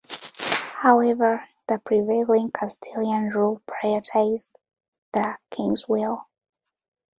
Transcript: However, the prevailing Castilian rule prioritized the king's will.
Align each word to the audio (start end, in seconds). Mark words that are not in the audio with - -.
However, 0.81 1.47
the 1.67 1.77
prevailing 1.77 2.49
Castilian 2.49 3.29
rule 3.29 3.61
prioritized 3.67 4.49
the 5.13 5.37
king's 5.51 5.87
will. 5.87 6.25